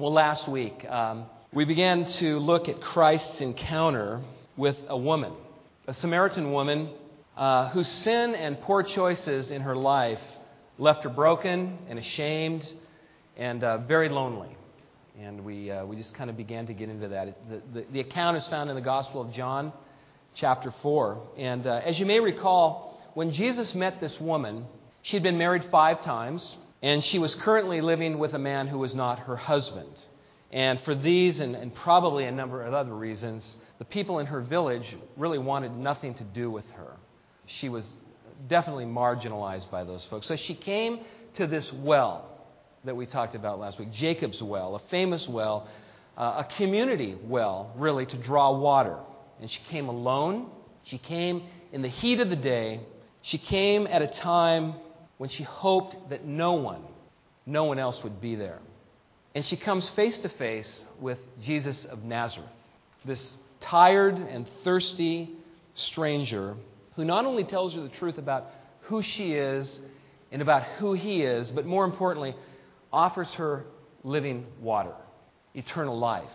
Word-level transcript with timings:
Well, 0.00 0.14
last 0.14 0.48
week, 0.48 0.86
um, 0.88 1.26
we 1.52 1.66
began 1.66 2.06
to 2.06 2.38
look 2.38 2.70
at 2.70 2.80
Christ's 2.80 3.42
encounter 3.42 4.22
with 4.56 4.78
a 4.88 4.96
woman, 4.96 5.34
a 5.86 5.92
Samaritan 5.92 6.52
woman 6.52 6.88
uh, 7.36 7.68
whose 7.68 7.86
sin 7.86 8.34
and 8.34 8.58
poor 8.62 8.82
choices 8.82 9.50
in 9.50 9.60
her 9.60 9.76
life 9.76 10.22
left 10.78 11.04
her 11.04 11.10
broken 11.10 11.76
and 11.86 11.98
ashamed 11.98 12.66
and 13.36 13.62
uh, 13.62 13.76
very 13.76 14.08
lonely. 14.08 14.48
And 15.20 15.44
we, 15.44 15.70
uh, 15.70 15.84
we 15.84 15.96
just 15.96 16.14
kind 16.14 16.30
of 16.30 16.36
began 16.38 16.66
to 16.68 16.72
get 16.72 16.88
into 16.88 17.08
that. 17.08 17.36
The, 17.50 17.80
the, 17.80 17.86
the, 17.92 18.00
account 18.00 18.38
is 18.38 18.48
found 18.48 18.70
in 18.70 18.76
the 18.76 18.80
Gospel 18.80 19.20
of 19.20 19.30
John, 19.34 19.70
chapter 20.32 20.72
4. 20.80 21.28
And 21.36 21.66
uh, 21.66 21.82
as 21.84 22.00
you 22.00 22.06
may 22.06 22.20
recall, 22.20 22.98
when 23.12 23.32
Jesus 23.32 23.74
met 23.74 24.00
this 24.00 24.18
woman, 24.18 24.64
she 25.02 25.16
had 25.16 25.22
been 25.22 25.36
married 25.36 25.66
five 25.66 26.02
times, 26.02 26.56
and 26.82 27.04
she 27.04 27.18
was 27.18 27.34
currently 27.34 27.80
living 27.80 28.18
with 28.18 28.34
a 28.34 28.38
man 28.38 28.66
who 28.66 28.78
was 28.78 28.94
not 28.94 29.20
her 29.20 29.36
husband. 29.36 29.92
And 30.50 30.80
for 30.80 30.94
these 30.94 31.40
and, 31.40 31.54
and 31.54 31.74
probably 31.74 32.24
a 32.24 32.32
number 32.32 32.62
of 32.62 32.74
other 32.74 32.94
reasons, 32.94 33.56
the 33.78 33.84
people 33.84 34.18
in 34.18 34.26
her 34.26 34.40
village 34.40 34.96
really 35.16 35.38
wanted 35.38 35.76
nothing 35.76 36.14
to 36.14 36.24
do 36.24 36.50
with 36.50 36.68
her. 36.70 36.96
She 37.46 37.68
was 37.68 37.90
definitely 38.48 38.86
marginalized 38.86 39.70
by 39.70 39.84
those 39.84 40.04
folks. 40.06 40.26
So 40.26 40.36
she 40.36 40.54
came 40.54 41.00
to 41.34 41.46
this 41.46 41.72
well 41.72 42.26
that 42.84 42.96
we 42.96 43.06
talked 43.06 43.34
about 43.34 43.58
last 43.58 43.78
week 43.78 43.92
Jacob's 43.92 44.42
well, 44.42 44.74
a 44.74 44.80
famous 44.90 45.28
well, 45.28 45.68
uh, 46.16 46.44
a 46.46 46.54
community 46.56 47.16
well, 47.22 47.72
really, 47.76 48.06
to 48.06 48.16
draw 48.16 48.58
water. 48.58 48.96
And 49.40 49.50
she 49.50 49.60
came 49.68 49.88
alone. 49.88 50.50
She 50.84 50.98
came 50.98 51.42
in 51.72 51.82
the 51.82 51.88
heat 51.88 52.20
of 52.20 52.30
the 52.30 52.36
day. 52.36 52.80
She 53.22 53.38
came 53.38 53.86
at 53.86 54.02
a 54.02 54.06
time 54.06 54.74
when 55.20 55.28
she 55.28 55.42
hoped 55.42 56.08
that 56.08 56.24
no 56.24 56.54
one, 56.54 56.80
no 57.44 57.64
one 57.64 57.78
else 57.78 58.02
would 58.02 58.22
be 58.22 58.36
there. 58.36 58.58
And 59.34 59.44
she 59.44 59.54
comes 59.54 59.86
face 59.90 60.16
to 60.20 60.30
face 60.30 60.86
with 60.98 61.18
Jesus 61.42 61.84
of 61.84 62.04
Nazareth, 62.04 62.48
this 63.04 63.34
tired 63.60 64.14
and 64.14 64.48
thirsty 64.64 65.28
stranger 65.74 66.56
who 66.96 67.04
not 67.04 67.26
only 67.26 67.44
tells 67.44 67.74
her 67.74 67.82
the 67.82 67.90
truth 67.90 68.16
about 68.16 68.46
who 68.84 69.02
she 69.02 69.34
is 69.34 69.78
and 70.32 70.40
about 70.40 70.62
who 70.78 70.94
he 70.94 71.20
is, 71.20 71.50
but 71.50 71.66
more 71.66 71.84
importantly, 71.84 72.34
offers 72.90 73.30
her 73.34 73.64
living 74.02 74.46
water, 74.58 74.94
eternal 75.52 75.98
life. 75.98 76.32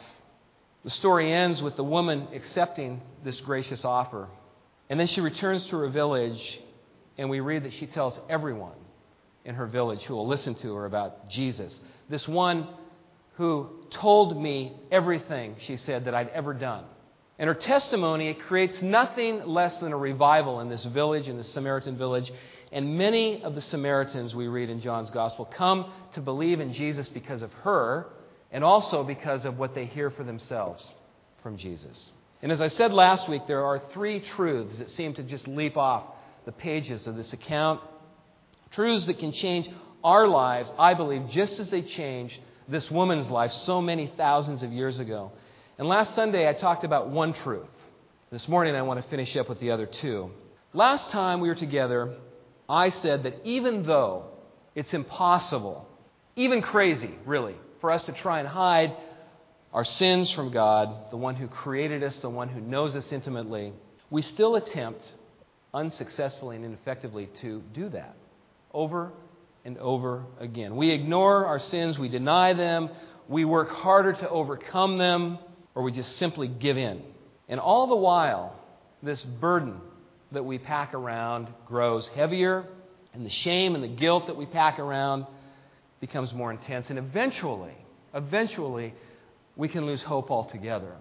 The 0.84 0.92
story 0.92 1.34
ends 1.34 1.60
with 1.60 1.76
the 1.76 1.84
woman 1.84 2.28
accepting 2.36 3.02
this 3.24 3.42
gracious 3.42 3.84
offer. 3.84 4.28
And 4.92 5.00
then 5.00 5.08
she 5.08 5.22
returns 5.22 5.68
to 5.70 5.78
her 5.78 5.90
village, 5.90 6.62
and 7.18 7.30
we 7.30 7.40
read 7.40 7.64
that 7.64 7.74
she 7.74 7.88
tells 7.88 8.20
everyone 8.30 8.78
in 9.46 9.56
her 9.56 9.68
village 9.68 10.04
who 10.04 10.16
will 10.16 10.28
listen 10.28 10.56
to 10.56 10.74
her 10.74 10.86
about 10.86 11.30
Jesus. 11.30 11.80
This 12.10 12.28
one 12.28 12.68
who 13.36 13.70
told 13.90 14.42
me 14.42 14.74
everything, 14.92 15.56
she 15.60 15.78
said, 15.78 16.06
that 16.06 16.16
I'd 16.16 16.30
ever 16.30 16.54
done. 16.54 16.86
And 17.38 17.48
her 17.48 17.54
testimony, 17.54 18.30
it 18.30 18.40
creates 18.42 18.82
nothing 18.82 19.46
less 19.46 19.78
than 19.80 19.92
a 19.92 19.98
revival 19.98 20.62
in 20.62 20.70
this 20.70 20.86
village, 20.86 21.28
in 21.28 21.38
this 21.38 21.54
Samaritan 21.54 21.98
village. 21.98 22.32
And 22.72 22.98
many 22.98 23.44
of 23.44 23.56
the 23.56 23.62
Samaritans 23.62 24.34
we 24.34 24.48
read 24.48 24.70
in 24.70 24.80
John's 24.80 25.12
Gospel 25.12 25.46
come 25.46 25.92
to 26.14 26.22
believe 26.22 26.60
in 26.60 26.74
Jesus 26.74 27.10
because 27.10 27.42
of 27.42 27.52
her 27.54 28.08
and 28.52 28.64
also 28.64 29.04
because 29.04 29.44
of 29.44 29.58
what 29.58 29.76
they 29.76 29.86
hear 29.86 30.10
for 30.10 30.24
themselves 30.24 30.86
from 31.44 31.58
Jesus. 31.58 32.12
And 32.42 32.52
as 32.52 32.62
I 32.62 32.70
said 32.70 32.94
last 32.94 33.28
week, 33.28 33.42
there 33.48 33.66
are 33.66 33.82
three 33.92 34.20
truths 34.22 34.80
that 34.80 34.90
seem 34.90 35.14
to 35.16 35.24
just 35.24 35.48
leap 35.48 35.78
off 35.78 36.15
the 36.46 36.52
pages 36.52 37.08
of 37.08 37.16
this 37.16 37.34
account 37.34 37.82
Truths 38.76 39.06
that 39.06 39.20
can 39.20 39.32
change 39.32 39.70
our 40.04 40.28
lives, 40.28 40.70
I 40.78 40.96
believe, 40.96 41.30
just 41.30 41.62
as 41.62 41.70
they 41.70 41.82
changed 41.82 42.38
this 42.68 42.92
woman's 42.92 43.30
life 43.30 43.54
so 43.54 43.82
many 43.82 44.08
thousands 44.18 44.64
of 44.64 44.72
years 44.74 45.00
ago. 45.00 45.32
And 45.78 45.88
last 45.88 46.14
Sunday, 46.14 46.46
I 46.46 46.52
talked 46.52 46.84
about 46.84 47.10
one 47.10 47.32
truth. 47.32 47.70
This 48.32 48.50
morning, 48.50 48.76
I 48.76 48.82
want 48.82 49.02
to 49.02 49.10
finish 49.10 49.34
up 49.38 49.48
with 49.48 49.62
the 49.62 49.72
other 49.72 49.86
two. 49.86 50.30
Last 50.74 51.10
time 51.12 51.40
we 51.40 51.48
were 51.48 51.56
together, 51.56 52.18
I 52.68 52.90
said 52.90 53.24
that 53.24 53.36
even 53.46 53.84
though 53.84 54.26
it's 54.76 54.94
impossible, 54.94 55.88
even 56.36 56.62
crazy, 56.62 57.16
really, 57.26 57.56
for 57.80 57.92
us 57.92 58.04
to 58.08 58.12
try 58.12 58.40
and 58.40 58.48
hide 58.48 58.94
our 59.74 59.86
sins 59.86 60.32
from 60.32 60.52
God, 60.52 61.12
the 61.12 61.18
one 61.18 61.36
who 61.36 61.48
created 61.48 62.04
us, 62.04 62.20
the 62.20 62.30
one 62.30 62.50
who 62.50 62.60
knows 62.60 62.94
us 62.94 63.10
intimately, 63.14 63.72
we 64.10 64.22
still 64.22 64.56
attempt 64.56 65.02
unsuccessfully 65.76 66.56
and 66.56 66.66
ineffectively 66.66 67.30
to 67.42 67.62
do 67.74 67.90
that 67.90 68.16
over 68.74 69.12
and 69.66 69.78
over 69.78 70.24
again. 70.40 70.76
We 70.76 70.92
ignore 70.92 71.46
our 71.46 71.60
sins, 71.60 72.00
we 72.00 72.08
deny 72.08 72.54
them, 72.54 72.90
we 73.28 73.46
work 73.46 73.70
harder 73.70 74.14
to 74.14 74.30
overcome 74.30 74.98
them, 74.98 75.38
or 75.74 75.84
we 75.84 75.92
just 75.92 76.18
simply 76.18 76.48
give 76.48 76.78
in. 76.78 77.04
And 77.50 77.60
all 77.60 77.88
the 77.88 77.96
while, 77.96 78.58
this 79.04 79.24
burden 79.24 79.80
that 80.32 80.44
we 80.44 80.58
pack 80.58 80.94
around 80.94 81.48
grows 81.66 82.08
heavier, 82.10 82.66
and 83.14 83.26
the 83.26 83.30
shame 83.30 83.76
and 83.76 83.84
the 83.84 83.90
guilt 83.90 84.28
that 84.28 84.38
we 84.38 84.46
pack 84.46 84.80
around 84.80 85.26
becomes 86.00 86.34
more 86.34 86.52
intense. 86.52 86.90
And 86.90 87.00
eventually, 87.00 87.74
eventually, 88.14 88.94
we 89.56 89.68
can 89.68 89.86
lose 89.86 90.04
hope 90.04 90.32
altogether. 90.32 90.94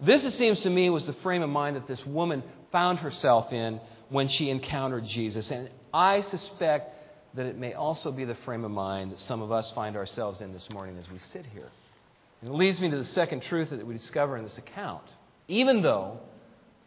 This, 0.00 0.24
it 0.24 0.32
seems 0.32 0.60
to 0.60 0.70
me, 0.70 0.90
was 0.90 1.06
the 1.06 1.12
frame 1.14 1.42
of 1.42 1.50
mind 1.50 1.76
that 1.76 1.86
this 1.86 2.04
woman 2.06 2.42
found 2.74 2.98
herself 2.98 3.52
in 3.52 3.80
when 4.08 4.26
she 4.26 4.50
encountered 4.50 5.06
Jesus. 5.06 5.48
And 5.52 5.70
I 5.92 6.22
suspect 6.22 6.90
that 7.34 7.46
it 7.46 7.56
may 7.56 7.72
also 7.72 8.10
be 8.10 8.24
the 8.24 8.34
frame 8.34 8.64
of 8.64 8.72
mind 8.72 9.12
that 9.12 9.20
some 9.20 9.42
of 9.42 9.52
us 9.52 9.70
find 9.76 9.96
ourselves 9.96 10.40
in 10.40 10.52
this 10.52 10.68
morning 10.70 10.98
as 10.98 11.08
we 11.08 11.20
sit 11.20 11.46
here. 11.46 11.68
And 12.40 12.50
it 12.50 12.56
leads 12.56 12.80
me 12.80 12.90
to 12.90 12.96
the 12.96 13.04
second 13.04 13.42
truth 13.42 13.70
that 13.70 13.86
we 13.86 13.94
discover 13.94 14.36
in 14.36 14.42
this 14.42 14.58
account. 14.58 15.04
Even 15.46 15.82
though 15.82 16.18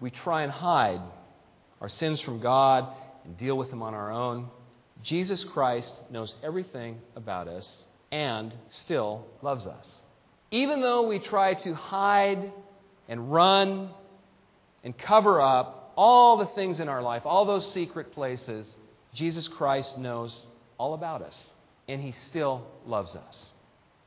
we 0.01 0.09
try 0.09 0.43
and 0.43 0.51
hide 0.51 0.99
our 1.79 1.87
sins 1.87 2.19
from 2.19 2.41
God 2.41 2.93
and 3.23 3.37
deal 3.37 3.57
with 3.57 3.69
them 3.69 3.81
on 3.81 3.93
our 3.93 4.11
own, 4.11 4.49
Jesus 5.01 5.45
Christ 5.45 5.93
knows 6.09 6.35
everything 6.43 6.99
about 7.15 7.47
us 7.47 7.85
and 8.11 8.53
still 8.71 9.25
loves 9.41 9.65
us. 9.65 10.01
Even 10.51 10.81
though 10.81 11.07
we 11.07 11.19
try 11.19 11.53
to 11.53 11.73
hide 11.73 12.51
and 13.07 13.31
run 13.31 13.89
and 14.83 14.97
cover 14.97 15.39
up 15.39 15.76
all 15.97 16.37
the 16.37 16.45
things 16.45 16.79
in 16.79 16.87
our 16.87 17.01
life, 17.01 17.23
all 17.25 17.43
those 17.43 17.69
secret 17.73 18.13
places, 18.13 18.77
Jesus 19.13 19.47
Christ 19.47 19.97
knows 19.97 20.45
all 20.77 20.93
about 20.93 21.23
us, 21.23 21.49
and 21.89 21.99
He 21.99 22.11
still 22.11 22.65
loves 22.85 23.15
us. 23.15 23.49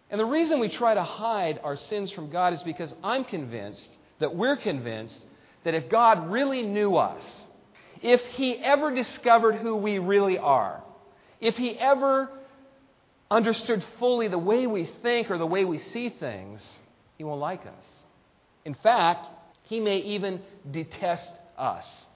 And 0.08 0.18
the 0.18 0.24
reason 0.24 0.60
we 0.60 0.68
try 0.68 0.94
to 0.94 1.02
hide 1.02 1.60
our 1.62 1.76
sins 1.76 2.10
from 2.12 2.30
God 2.30 2.54
is 2.54 2.62
because 2.62 2.94
I'm 3.02 3.24
convinced 3.24 3.88
that 4.20 4.34
we're 4.34 4.56
convinced 4.56 5.26
that 5.64 5.74
if 5.74 5.88
God 5.88 6.30
really 6.30 6.62
knew 6.62 6.96
us, 6.96 7.46
if 8.02 8.20
He 8.34 8.56
ever 8.56 8.94
discovered 8.94 9.56
who 9.56 9.76
we 9.76 9.98
really 9.98 10.38
are, 10.38 10.82
if 11.40 11.56
He 11.56 11.76
ever 11.78 12.30
understood 13.30 13.84
fully 13.98 14.28
the 14.28 14.38
way 14.38 14.66
we 14.66 14.84
think 14.84 15.30
or 15.30 15.38
the 15.38 15.46
way 15.46 15.64
we 15.64 15.78
see 15.78 16.08
things, 16.08 16.78
He 17.18 17.24
won't 17.24 17.40
like 17.40 17.66
us. 17.66 18.02
In 18.64 18.74
fact, 18.74 19.26
He 19.64 19.80
may 19.80 19.98
even 19.98 20.40
detest 20.70 21.30
us. 21.60 22.06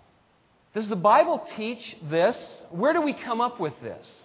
Does 0.72 0.88
the 0.88 0.96
Bible 0.96 1.46
teach 1.56 1.96
this? 2.10 2.62
Where 2.70 2.92
do 2.92 3.00
we 3.02 3.12
come 3.12 3.40
up 3.40 3.60
with 3.60 3.78
this? 3.80 4.24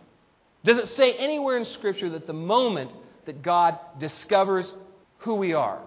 Does 0.64 0.80
it 0.80 0.88
say 0.88 1.14
anywhere 1.14 1.58
in 1.58 1.66
Scripture 1.66 2.10
that 2.12 2.28
the 2.28 2.34
moment 2.34 2.92
that 3.26 3.42
God 3.42 3.78
discovers 4.00 4.74
who 5.20 5.36
we 5.36 5.54
are 5.54 5.80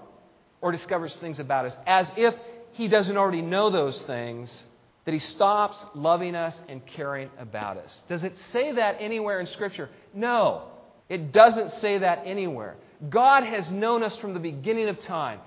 or 0.61 0.71
discovers 0.71 1.15
things 1.17 1.41
about 1.41 1.67
us, 1.67 1.77
as 1.87 2.11
if 2.17 2.35
He 2.73 2.89
doesn't 2.89 3.17
already 3.17 3.43
know 3.43 3.71
those 3.71 4.01
things, 4.03 4.65
that 5.05 5.13
He 5.13 5.19
stops 5.19 5.85
loving 5.95 6.37
us 6.37 6.61
and 6.69 6.87
caring 6.87 7.29
about 7.39 7.77
us? 7.77 8.03
Does 8.09 8.23
it 8.23 8.35
say 8.51 8.73
that 8.73 8.97
anywhere 9.01 9.41
in 9.41 9.47
Scripture? 9.49 9.91
No, 10.15 10.69
it 11.09 11.33
doesn't 11.33 11.71
say 11.73 11.99
that 11.99 12.23
anywhere. 12.25 12.77
God 13.11 13.43
has 13.43 13.71
known 13.71 14.05
us 14.05 14.17
from 14.19 14.33
the 14.33 14.41
beginning 14.41 14.89
of 14.89 15.01
time. 15.01 15.41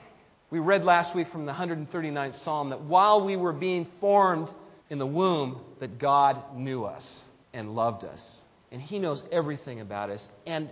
We 0.56 0.62
read 0.62 0.86
last 0.86 1.14
week 1.14 1.28
from 1.34 1.46
the 1.46 1.52
139th 1.52 2.42
Psalm 2.46 2.70
that 2.70 2.80
while 2.80 3.26
we 3.26 3.36
were 3.36 3.52
being 3.52 3.86
formed, 4.00 4.48
in 4.90 5.00
the 5.00 5.06
womb 5.06 5.60
that 5.82 6.00
God 6.00 6.56
knew 6.56 6.86
us 6.86 7.26
and 7.54 7.76
loved 7.76 8.06
us. 8.06 8.40
And 8.72 8.82
He 8.82 8.98
knows 8.98 9.22
everything 9.34 9.82
about 9.82 10.10
us. 10.10 10.30
And 10.48 10.70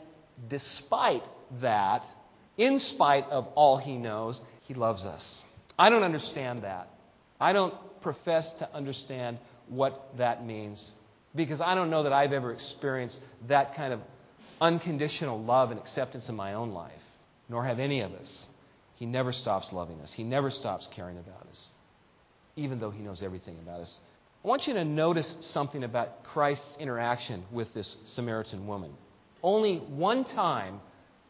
despite 0.48 1.24
that, 1.60 2.06
in 2.58 2.80
spite 2.80 3.26
of 3.26 3.48
all 3.56 3.76
He 3.76 3.98
knows, 3.98 4.40
He 4.62 4.74
loves 4.74 5.04
us. 5.04 5.44
I 5.78 5.90
don't 5.90 6.04
understand 6.04 6.64
that. 6.64 6.88
I 7.38 7.52
don't 7.52 7.74
profess 8.00 8.50
to 8.60 8.74
understand 8.74 9.38
what 9.68 10.14
that 10.18 10.46
means 10.46 10.96
because 11.36 11.60
I 11.60 11.76
don't 11.76 11.90
know 11.90 12.04
that 12.04 12.14
I've 12.14 12.32
ever 12.32 12.54
experienced 12.54 13.20
that 13.50 13.76
kind 13.76 13.92
of 13.92 14.00
unconditional 14.62 15.44
love 15.44 15.72
and 15.72 15.80
acceptance 15.82 16.30
in 16.30 16.38
my 16.38 16.54
own 16.54 16.72
life, 16.72 16.94
nor 17.50 17.66
have 17.66 17.80
any 17.80 18.00
of 18.00 18.14
us. 18.14 18.46
He 18.96 19.06
never 19.06 19.32
stops 19.32 19.72
loving 19.74 20.00
us, 20.02 20.14
He 20.14 20.24
never 20.24 20.50
stops 20.50 20.88
caring 20.92 21.18
about 21.18 21.48
us 21.50 21.72
even 22.56 22.80
though 22.80 22.92
he 22.92 23.02
knows 23.02 23.22
everything 23.22 23.58
about 23.60 23.82
us. 23.82 24.00
I 24.44 24.48
want 24.48 24.68
you 24.68 24.74
to 24.74 24.86
notice 24.86 25.36
something 25.40 25.84
about 25.84 26.24
Christ's 26.24 26.78
interaction 26.78 27.44
with 27.52 27.74
this 27.74 27.98
Samaritan 28.06 28.68
woman. 28.68 28.92
Only 29.42 29.78
one 29.78 30.24
time 30.24 30.80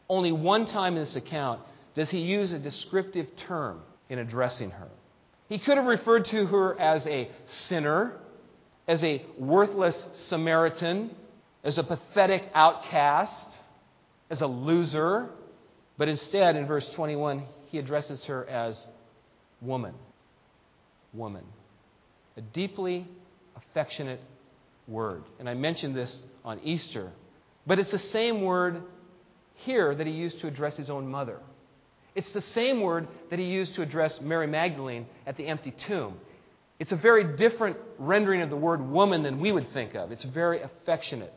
Only 0.08 0.32
one 0.32 0.66
time 0.66 0.96
in 0.96 1.00
this 1.00 1.16
account 1.16 1.60
does 1.94 2.10
he 2.10 2.18
use 2.20 2.52
a 2.52 2.58
descriptive 2.58 3.34
term 3.36 3.80
in 4.10 4.18
addressing 4.18 4.70
her. 4.70 4.88
He 5.48 5.58
could 5.58 5.78
have 5.78 5.86
referred 5.86 6.26
to 6.26 6.44
her 6.46 6.78
as 6.78 7.06
a 7.06 7.30
sinner, 7.46 8.18
as 8.86 9.02
a 9.02 9.24
worthless 9.38 10.06
Samaritan, 10.28 11.14
as 11.62 11.78
a 11.78 11.82
pathetic 11.82 12.50
outcast, 12.52 13.48
as 14.28 14.42
a 14.42 14.46
loser, 14.46 15.30
but 15.96 16.08
instead, 16.08 16.56
in 16.56 16.66
verse 16.66 16.88
21, 16.94 17.44
he 17.66 17.78
addresses 17.78 18.24
her 18.24 18.46
as 18.46 18.86
woman. 19.60 19.94
Woman. 21.12 21.44
A 22.36 22.40
deeply 22.40 23.06
affectionate 23.56 24.20
word. 24.88 25.22
And 25.38 25.48
I 25.48 25.54
mentioned 25.54 25.94
this 25.94 26.22
on 26.44 26.60
Easter, 26.60 27.10
but 27.66 27.78
it's 27.78 27.90
the 27.90 27.98
same 27.98 28.42
word 28.42 28.82
here 29.54 29.94
that 29.94 30.06
he 30.06 30.12
used 30.12 30.40
to 30.40 30.48
address 30.48 30.76
his 30.76 30.90
own 30.90 31.06
mother. 31.06 31.38
It's 32.14 32.30
the 32.32 32.42
same 32.42 32.80
word 32.80 33.08
that 33.30 33.38
he 33.38 33.46
used 33.46 33.74
to 33.74 33.82
address 33.82 34.20
Mary 34.20 34.46
Magdalene 34.46 35.06
at 35.26 35.36
the 35.36 35.46
empty 35.46 35.72
tomb. 35.72 36.18
It's 36.78 36.92
a 36.92 36.96
very 36.96 37.36
different 37.36 37.76
rendering 37.98 38.42
of 38.42 38.50
the 38.50 38.56
word 38.56 38.80
woman 38.88 39.22
than 39.22 39.40
we 39.40 39.52
would 39.52 39.68
think 39.70 39.94
of. 39.94 40.12
It's 40.12 40.24
very 40.24 40.60
affectionate. 40.60 41.32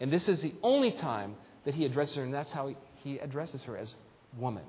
And 0.00 0.12
this 0.12 0.28
is 0.28 0.42
the 0.42 0.52
only 0.62 0.92
time 0.92 1.34
that 1.64 1.74
he 1.74 1.84
addresses 1.84 2.16
her, 2.16 2.24
and 2.24 2.32
that's 2.32 2.50
how 2.50 2.68
he, 2.68 2.76
he 3.02 3.18
addresses 3.18 3.62
her 3.64 3.76
as 3.76 3.94
woman. 4.36 4.64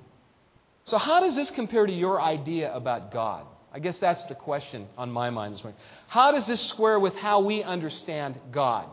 So, 0.84 0.98
how 0.98 1.20
does 1.20 1.36
this 1.36 1.50
compare 1.50 1.86
to 1.86 1.92
your 1.92 2.20
idea 2.20 2.74
about 2.74 3.12
God? 3.12 3.46
I 3.72 3.80
guess 3.80 3.98
that's 3.98 4.24
the 4.24 4.34
question 4.34 4.86
on 4.96 5.10
my 5.10 5.30
mind 5.30 5.54
this 5.54 5.62
morning. 5.62 5.80
How 6.06 6.32
does 6.32 6.46
this 6.46 6.60
square 6.68 6.98
with 6.98 7.14
how 7.14 7.40
we 7.40 7.62
understand 7.62 8.38
God? 8.50 8.88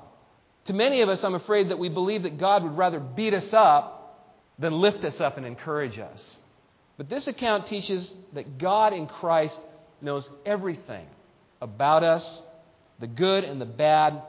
To 0.66 0.74
many 0.74 1.02
of 1.02 1.10
us, 1.10 1.24
I'm 1.24 1.36
afraid 1.36 1.70
that 1.70 1.80
we 1.80 1.90
believe 1.90 2.24
that 2.24 2.38
God 2.38 2.64
would 2.64 2.78
rather 2.78 3.00
beat 3.00 3.34
us 3.34 3.54
up 3.54 4.28
than 4.60 4.74
lift 4.74 5.04
us 5.06 5.22
up 5.22 5.38
and 5.38 5.46
encourage 5.46 6.00
us. 6.00 6.36
But 6.98 7.10
this 7.10 7.28
account 7.28 7.68
teaches 7.68 8.14
that 8.34 8.58
God 8.58 8.94
in 8.94 9.08
Christ 9.08 9.60
knows 10.02 10.30
everything 10.46 11.06
about 11.62 12.04
us, 12.04 12.42
the 13.00 13.08
good 13.08 13.44
and 13.44 13.60
the 13.60 13.66
bad, 13.66 14.22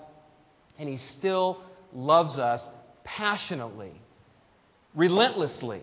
and 0.79 0.89
He 0.89 0.99
still 0.99 1.61
loves 1.93 2.39
us 2.39 2.67
passionately, 3.05 3.93
relentlessly, 4.97 5.83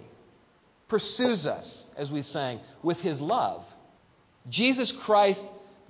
pursues 0.90 1.46
us, 1.46 1.86
as 1.96 2.12
we 2.12 2.22
sang, 2.24 2.60
with 2.82 3.00
His 3.00 3.22
love. 3.22 3.64
Jesus 4.50 4.92
Christ 4.92 5.42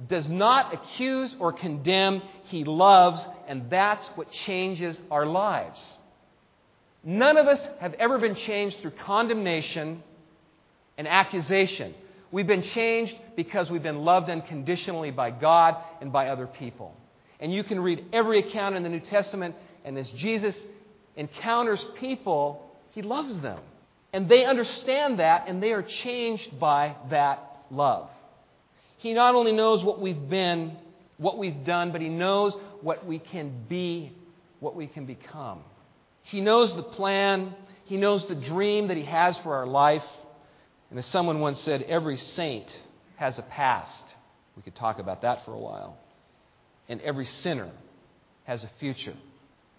does 0.08 0.30
not 0.30 0.74
accuse 0.74 1.36
or 1.40 1.54
condemn, 1.54 2.22
He 2.46 2.64
loves, 2.64 3.26
and 3.48 3.70
that's 3.70 4.06
what 4.16 4.30
changes 4.30 5.02
our 5.10 5.26
lives. 5.26 5.82
None 7.04 7.38
of 7.38 7.48
us 7.48 7.66
have 7.80 7.96
ever 7.96 8.20
been 8.20 8.36
changed 8.36 8.78
through 8.80 8.92
condemnation 8.92 10.04
and 10.98 11.08
accusation. 11.08 11.94
We've 12.32 12.48
been 12.48 12.62
changed 12.62 13.16
because 13.36 13.70
we've 13.70 13.84
been 13.84 14.06
loved 14.06 14.30
unconditionally 14.30 15.12
by 15.12 15.32
God 15.32 15.78
and 16.02 16.12
by 16.12 16.30
other 16.30 16.48
people. 16.48 16.96
And 17.40 17.54
you 17.54 17.64
can 17.64 17.80
read 17.80 18.06
every 18.14 18.40
account 18.40 18.76
in 18.76 18.84
the 18.84 18.90
New 18.90 19.02
Testament, 19.02 19.56
and 19.84 19.98
as 19.98 20.10
Jesus 20.12 20.58
encounters 21.16 21.86
people, 22.00 22.73
he 22.94 23.02
loves 23.02 23.40
them. 23.42 23.60
And 24.12 24.30
they 24.30 24.46
understand 24.46 25.20
that, 25.20 25.48
and 25.48 25.62
they 25.62 25.72
are 25.72 25.82
changed 25.82 26.60
by 26.60 26.96
that 27.10 27.66
love. 27.72 28.10
He 28.98 29.14
not 29.14 29.36
only 29.36 29.52
knows 29.52 29.84
what 29.84 30.00
we've 30.00 30.30
been, 30.30 30.78
what 31.18 31.38
we've 31.38 31.66
done, 31.66 31.92
but 31.92 32.02
he 32.02 32.10
knows 32.10 32.56
what 32.82 33.06
we 33.06 33.20
can 33.20 33.66
be, 33.68 34.12
what 34.60 34.76
we 34.76 34.88
can 34.88 35.06
become. 35.06 35.62
He 36.22 36.42
knows 36.42 36.76
the 36.76 36.84
plan, 36.84 37.56
he 37.86 37.98
knows 37.98 38.28
the 38.28 38.36
dream 38.36 38.88
that 38.88 38.98
he 38.98 39.04
has 39.04 39.38
for 39.40 39.56
our 39.56 39.68
life. 39.68 40.06
And 40.90 41.00
as 41.00 41.06
someone 41.08 41.40
once 41.40 41.60
said, 41.62 41.82
every 41.82 42.18
saint 42.18 42.68
has 43.16 43.40
a 43.40 43.42
past. 43.42 44.04
We 44.56 44.62
could 44.62 44.76
talk 44.76 45.00
about 45.00 45.24
that 45.24 45.44
for 45.44 45.54
a 45.54 45.60
while. 45.60 45.98
And 46.88 47.02
every 47.02 47.26
sinner 47.26 47.72
has 48.44 48.64
a 48.64 48.70
future. 48.80 49.16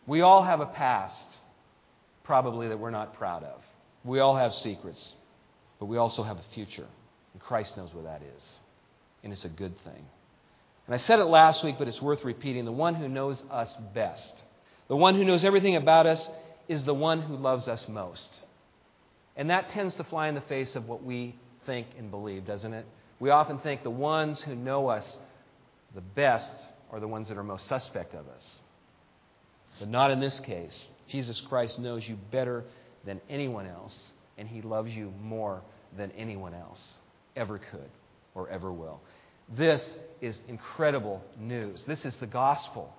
We 0.06 0.20
all 0.20 0.42
have 0.42 0.60
a 0.60 0.66
past, 0.66 1.24
probably 2.24 2.68
that 2.68 2.78
we're 2.78 2.90
not 2.90 3.14
proud 3.14 3.44
of. 3.44 3.62
We 4.04 4.18
all 4.18 4.36
have 4.36 4.54
secrets, 4.54 5.14
but 5.78 5.86
we 5.86 5.96
also 5.96 6.22
have 6.22 6.38
a 6.38 6.54
future. 6.54 6.86
And 7.32 7.42
Christ 7.42 7.76
knows 7.76 7.94
where 7.94 8.04
that 8.04 8.22
is. 8.36 8.58
And 9.22 9.32
it's 9.32 9.44
a 9.44 9.50
good 9.50 9.78
thing. 9.84 10.04
And 10.86 10.94
I 10.94 10.98
said 10.98 11.18
it 11.18 11.24
last 11.24 11.64
week, 11.64 11.76
but 11.78 11.88
it's 11.88 12.02
worth 12.02 12.24
repeating. 12.24 12.64
The 12.64 12.72
one 12.72 12.94
who 12.94 13.08
knows 13.08 13.42
us 13.50 13.74
best, 13.94 14.32
the 14.88 14.96
one 14.96 15.14
who 15.14 15.24
knows 15.24 15.44
everything 15.44 15.76
about 15.76 16.06
us, 16.06 16.28
is 16.68 16.84
the 16.84 16.94
one 16.94 17.22
who 17.22 17.36
loves 17.36 17.68
us 17.68 17.86
most. 17.88 18.40
And 19.36 19.50
that 19.50 19.70
tends 19.70 19.96
to 19.96 20.04
fly 20.04 20.28
in 20.28 20.34
the 20.34 20.40
face 20.42 20.76
of 20.76 20.86
what 20.86 21.02
we 21.02 21.34
think 21.66 21.86
and 21.98 22.10
believe, 22.10 22.44
doesn't 22.44 22.72
it? 22.72 22.86
We 23.18 23.30
often 23.30 23.58
think 23.58 23.82
the 23.82 23.90
ones 23.90 24.40
who 24.42 24.54
know 24.54 24.88
us 24.88 25.18
the 25.94 26.00
best 26.00 26.50
are 26.90 27.00
the 27.00 27.08
ones 27.08 27.28
that 27.28 27.38
are 27.38 27.42
most 27.42 27.66
suspect 27.66 28.14
of 28.14 28.28
us. 28.28 28.60
But 29.78 29.88
not 29.88 30.10
in 30.10 30.20
this 30.20 30.38
case. 30.40 30.86
Jesus 31.08 31.40
Christ 31.40 31.78
knows 31.78 32.08
you 32.08 32.16
better 32.30 32.64
than 33.04 33.20
anyone 33.28 33.66
else, 33.66 34.12
and 34.38 34.48
he 34.48 34.62
loves 34.62 34.94
you 34.94 35.12
more 35.20 35.62
than 35.96 36.10
anyone 36.12 36.54
else 36.54 36.96
ever 37.36 37.58
could 37.58 37.90
or 38.34 38.48
ever 38.48 38.72
will. 38.72 39.00
This 39.48 39.96
is 40.20 40.40
incredible 40.48 41.22
news. 41.38 41.82
This 41.86 42.04
is 42.04 42.16
the 42.16 42.26
gospel. 42.26 42.94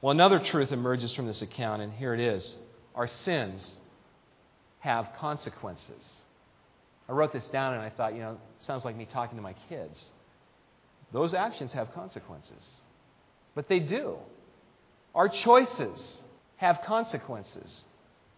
Well, 0.00 0.12
another 0.12 0.38
truth 0.38 0.72
emerges 0.72 1.12
from 1.12 1.26
this 1.26 1.42
account, 1.42 1.82
and 1.82 1.92
here 1.92 2.14
it 2.14 2.20
is. 2.20 2.58
Our 2.94 3.06
sins 3.06 3.76
have 4.80 5.12
consequences. 5.18 6.20
I 7.08 7.12
wrote 7.12 7.32
this 7.32 7.48
down 7.48 7.74
and 7.74 7.82
I 7.82 7.90
thought, 7.90 8.14
you 8.14 8.20
know, 8.20 8.32
it 8.32 8.38
sounds 8.60 8.84
like 8.84 8.96
me 8.96 9.04
talking 9.04 9.36
to 9.36 9.42
my 9.42 9.54
kids. 9.68 10.10
Those 11.12 11.34
actions 11.34 11.72
have 11.72 11.92
consequences. 11.92 12.76
But 13.54 13.68
they 13.68 13.80
do. 13.80 14.16
Our 15.14 15.28
choices 15.28 16.22
have 16.60 16.82
consequences. 16.84 17.84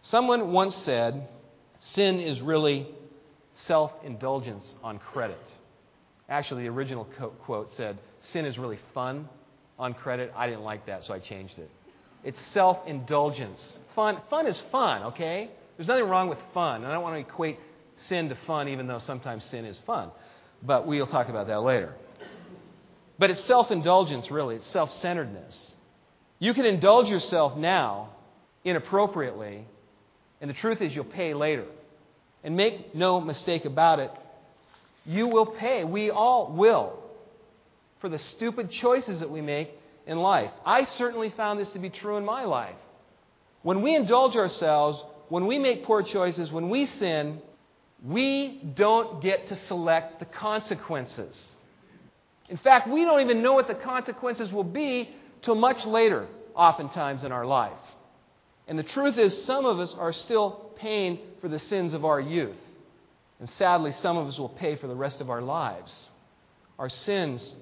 Someone 0.01 0.53
once 0.53 0.75
said, 0.77 1.27
sin 1.81 2.21
is 2.21 2.39
really 2.39 2.87
self 3.55 3.91
indulgence 4.05 4.73
on 4.81 4.97
credit. 4.97 5.37
Actually, 6.29 6.63
the 6.63 6.69
original 6.69 7.05
quote 7.45 7.69
said, 7.71 7.97
sin 8.21 8.45
is 8.45 8.57
really 8.57 8.79
fun 8.93 9.27
on 9.77 9.93
credit. 9.93 10.31
I 10.37 10.47
didn't 10.47 10.63
like 10.63 10.85
that, 10.85 11.03
so 11.03 11.13
I 11.13 11.19
changed 11.19 11.59
it. 11.59 11.69
It's 12.23 12.39
self 12.53 12.87
indulgence. 12.87 13.77
Fun, 13.93 14.21
fun 14.29 14.47
is 14.47 14.61
fun, 14.71 15.03
okay? 15.03 15.49
There's 15.75 15.89
nothing 15.89 16.05
wrong 16.07 16.29
with 16.29 16.39
fun. 16.53 16.77
And 16.77 16.85
I 16.85 16.93
don't 16.93 17.03
want 17.03 17.15
to 17.15 17.29
equate 17.29 17.59
sin 17.97 18.29
to 18.29 18.35
fun, 18.47 18.69
even 18.69 18.87
though 18.87 18.99
sometimes 18.99 19.43
sin 19.43 19.65
is 19.65 19.77
fun. 19.85 20.11
But 20.65 20.87
we'll 20.87 21.07
talk 21.07 21.27
about 21.27 21.47
that 21.47 21.59
later. 21.61 21.93
But 23.19 23.31
it's 23.31 23.43
self 23.43 23.69
indulgence, 23.69 24.31
really. 24.31 24.55
It's 24.55 24.71
self 24.71 24.91
centeredness. 24.91 25.73
You 26.43 26.53
can 26.53 26.65
indulge 26.65 27.07
yourself 27.07 27.55
now 27.55 28.09
inappropriately, 28.65 29.65
and 30.41 30.49
the 30.49 30.53
truth 30.53 30.81
is 30.81 30.93
you'll 30.93 31.05
pay 31.05 31.33
later. 31.33 31.63
And 32.43 32.57
make 32.57 32.93
no 32.93 33.21
mistake 33.21 33.63
about 33.63 33.99
it, 33.99 34.11
you 35.05 35.29
will 35.29 35.45
pay. 35.45 35.85
We 35.85 36.11
all 36.11 36.51
will 36.51 37.01
for 38.01 38.09
the 38.09 38.19
stupid 38.19 38.71
choices 38.71 39.21
that 39.21 39.31
we 39.31 39.39
make 39.39 39.69
in 40.05 40.17
life. 40.17 40.51
I 40.65 40.83
certainly 40.83 41.29
found 41.29 41.61
this 41.61 41.71
to 41.71 41.79
be 41.79 41.89
true 41.89 42.17
in 42.17 42.25
my 42.25 42.43
life. 42.43 42.75
When 43.61 43.81
we 43.81 43.95
indulge 43.95 44.35
ourselves, 44.35 45.01
when 45.29 45.47
we 45.47 45.57
make 45.57 45.85
poor 45.85 46.03
choices, 46.03 46.51
when 46.51 46.69
we 46.69 46.87
sin, 46.87 47.41
we 48.03 48.59
don't 48.75 49.21
get 49.21 49.47
to 49.47 49.55
select 49.55 50.19
the 50.19 50.25
consequences. 50.25 51.51
In 52.49 52.57
fact, 52.57 52.89
we 52.89 53.05
don't 53.05 53.21
even 53.21 53.41
know 53.41 53.53
what 53.53 53.69
the 53.69 53.75
consequences 53.75 54.51
will 54.51 54.65
be 54.65 55.09
till 55.43 55.55
much 55.55 55.85
later, 55.85 56.27
oftentimes 56.55 57.23
in 57.23 57.31
our 57.31 57.45
life. 57.45 57.79
And 58.67 58.79
the 58.79 58.83
truth 58.83 59.17
is, 59.17 59.43
some 59.45 59.65
of 59.65 59.79
us 59.79 59.93
are 59.97 60.13
still 60.13 60.71
paying 60.77 61.19
for 61.41 61.47
the 61.47 61.59
sins 61.59 61.93
of 61.93 62.05
our 62.05 62.19
youth. 62.19 62.55
And 63.39 63.49
sadly, 63.49 63.91
some 63.91 64.17
of 64.17 64.27
us 64.27 64.39
will 64.39 64.49
pay 64.49 64.75
for 64.75 64.87
the 64.87 64.95
rest 64.95 65.21
of 65.21 65.29
our 65.29 65.41
lives. 65.41 66.09
Our 66.79 66.89
sins, 66.89 67.55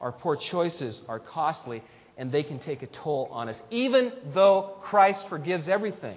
our 0.00 0.12
poor 0.12 0.36
choices 0.36 1.00
are 1.08 1.20
costly, 1.20 1.82
and 2.16 2.32
they 2.32 2.42
can 2.42 2.58
take 2.58 2.82
a 2.82 2.86
toll 2.86 3.28
on 3.30 3.48
us, 3.48 3.60
even 3.70 4.12
though 4.32 4.78
Christ 4.82 5.28
forgives 5.28 5.68
everything. 5.68 6.16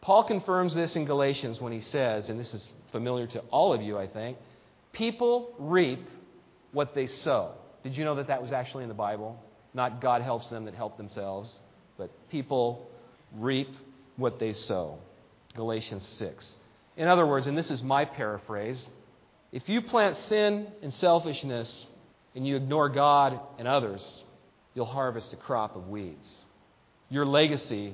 Paul 0.00 0.24
confirms 0.24 0.74
this 0.74 0.96
in 0.96 1.04
Galatians 1.04 1.60
when 1.60 1.72
he 1.72 1.80
says, 1.80 2.28
and 2.28 2.38
this 2.38 2.52
is 2.52 2.70
familiar 2.92 3.26
to 3.28 3.40
all 3.50 3.72
of 3.72 3.82
you, 3.82 3.98
I 3.98 4.06
think 4.06 4.38
people 4.92 5.54
reap 5.58 6.00
what 6.72 6.94
they 6.94 7.06
sow. 7.06 7.52
Did 7.82 7.96
you 7.96 8.04
know 8.04 8.16
that 8.16 8.28
that 8.28 8.42
was 8.42 8.52
actually 8.52 8.82
in 8.84 8.88
the 8.88 8.94
Bible? 8.94 9.40
Not 9.76 10.00
God 10.00 10.22
helps 10.22 10.48
them 10.48 10.64
that 10.64 10.74
help 10.74 10.96
themselves, 10.96 11.54
but 11.98 12.10
people 12.30 12.88
reap 13.34 13.68
what 14.16 14.38
they 14.38 14.54
sow. 14.54 14.98
Galatians 15.54 16.06
6. 16.18 16.56
In 16.96 17.08
other 17.08 17.26
words, 17.26 17.46
and 17.46 17.56
this 17.56 17.70
is 17.70 17.82
my 17.82 18.06
paraphrase, 18.06 18.86
if 19.52 19.68
you 19.68 19.82
plant 19.82 20.16
sin 20.16 20.66
and 20.82 20.94
selfishness 20.94 21.86
and 22.34 22.46
you 22.46 22.56
ignore 22.56 22.88
God 22.88 23.38
and 23.58 23.68
others, 23.68 24.22
you'll 24.74 24.86
harvest 24.86 25.34
a 25.34 25.36
crop 25.36 25.76
of 25.76 25.88
weeds. 25.88 26.42
Your 27.10 27.26
legacy 27.26 27.92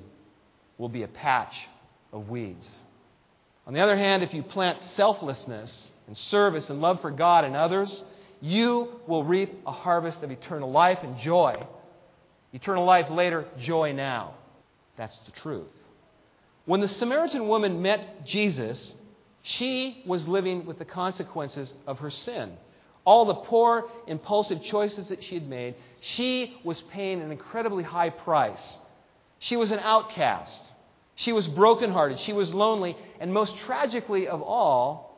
will 0.78 0.88
be 0.88 1.02
a 1.02 1.08
patch 1.08 1.68
of 2.12 2.28
weeds. 2.28 2.80
On 3.66 3.74
the 3.74 3.80
other 3.80 3.96
hand, 3.96 4.22
if 4.22 4.32
you 4.32 4.44
plant 4.44 4.80
selflessness 4.82 5.88
and 6.06 6.16
service 6.16 6.70
and 6.70 6.80
love 6.80 7.00
for 7.00 7.10
God 7.10 7.44
and 7.44 7.56
others, 7.56 8.04
you 8.42 8.88
will 9.06 9.22
reap 9.22 9.62
a 9.64 9.72
harvest 9.72 10.24
of 10.24 10.32
eternal 10.32 10.70
life 10.70 10.98
and 11.04 11.16
joy. 11.16 11.64
Eternal 12.52 12.84
life 12.84 13.08
later, 13.08 13.46
joy 13.56 13.92
now. 13.92 14.34
That's 14.96 15.16
the 15.20 15.30
truth. 15.30 15.70
When 16.64 16.80
the 16.80 16.88
Samaritan 16.88 17.46
woman 17.46 17.82
met 17.82 18.26
Jesus, 18.26 18.92
she 19.42 20.02
was 20.06 20.26
living 20.26 20.66
with 20.66 20.80
the 20.80 20.84
consequences 20.84 21.72
of 21.86 22.00
her 22.00 22.10
sin. 22.10 22.52
All 23.04 23.26
the 23.26 23.34
poor, 23.34 23.84
impulsive 24.08 24.62
choices 24.64 25.08
that 25.08 25.22
she 25.22 25.36
had 25.36 25.48
made, 25.48 25.76
she 26.00 26.56
was 26.64 26.80
paying 26.90 27.20
an 27.20 27.30
incredibly 27.30 27.84
high 27.84 28.10
price. 28.10 28.78
She 29.38 29.56
was 29.56 29.70
an 29.70 29.78
outcast. 29.80 30.72
She 31.14 31.32
was 31.32 31.46
brokenhearted. 31.46 32.18
She 32.18 32.32
was 32.32 32.52
lonely. 32.52 32.96
And 33.20 33.32
most 33.32 33.56
tragically 33.58 34.26
of 34.26 34.42
all, 34.42 35.11